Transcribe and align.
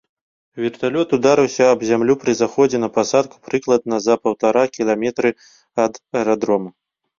Верталёт 0.61 1.09
ударыўся 1.17 1.63
аб 1.73 1.79
зямлю 1.89 2.15
пры 2.23 2.31
заходзе 2.41 2.77
на 2.85 2.89
пасадку 2.97 3.35
прыкладна 3.51 4.01
за 4.07 4.19
паўтара 4.25 4.67
кіламетры 4.81 5.29
ад 5.87 5.93
аэрадрому. 6.19 6.69